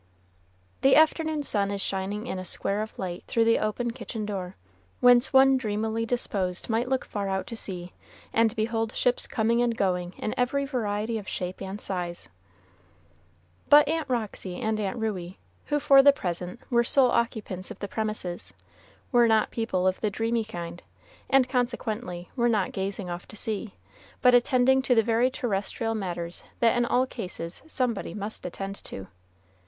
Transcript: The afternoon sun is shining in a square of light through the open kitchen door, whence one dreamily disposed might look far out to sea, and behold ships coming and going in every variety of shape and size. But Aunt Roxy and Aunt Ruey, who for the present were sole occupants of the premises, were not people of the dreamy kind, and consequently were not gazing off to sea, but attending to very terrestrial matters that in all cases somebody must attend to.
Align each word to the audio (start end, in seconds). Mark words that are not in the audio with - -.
The 0.81 0.95
afternoon 0.95 1.43
sun 1.43 1.69
is 1.69 1.79
shining 1.79 2.25
in 2.25 2.39
a 2.39 2.43
square 2.43 2.81
of 2.81 2.97
light 2.97 3.23
through 3.27 3.45
the 3.45 3.59
open 3.59 3.91
kitchen 3.91 4.25
door, 4.25 4.55
whence 4.99 5.31
one 5.31 5.57
dreamily 5.57 6.07
disposed 6.07 6.69
might 6.71 6.87
look 6.89 7.05
far 7.05 7.29
out 7.29 7.45
to 7.45 7.55
sea, 7.55 7.93
and 8.33 8.55
behold 8.55 8.95
ships 8.95 9.27
coming 9.27 9.61
and 9.61 9.77
going 9.77 10.13
in 10.17 10.33
every 10.39 10.65
variety 10.65 11.19
of 11.19 11.27
shape 11.27 11.61
and 11.61 11.79
size. 11.79 12.29
But 13.69 13.87
Aunt 13.87 14.09
Roxy 14.09 14.59
and 14.59 14.79
Aunt 14.79 14.97
Ruey, 14.97 15.37
who 15.67 15.79
for 15.79 16.01
the 16.01 16.11
present 16.11 16.59
were 16.71 16.83
sole 16.83 17.11
occupants 17.11 17.69
of 17.69 17.77
the 17.77 17.87
premises, 17.87 18.55
were 19.11 19.27
not 19.27 19.51
people 19.51 19.85
of 19.85 20.01
the 20.01 20.09
dreamy 20.09 20.43
kind, 20.45 20.81
and 21.29 21.47
consequently 21.47 22.31
were 22.35 22.49
not 22.49 22.71
gazing 22.71 23.11
off 23.11 23.27
to 23.27 23.35
sea, 23.35 23.75
but 24.23 24.33
attending 24.33 24.81
to 24.81 24.99
very 25.03 25.29
terrestrial 25.29 25.93
matters 25.93 26.43
that 26.59 26.75
in 26.75 26.87
all 26.87 27.05
cases 27.05 27.61
somebody 27.67 28.15
must 28.15 28.43
attend 28.47 28.75
to. 28.85 29.07